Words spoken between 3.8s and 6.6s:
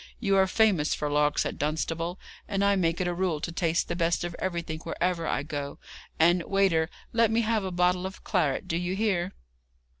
the best of everything wherever I go; and,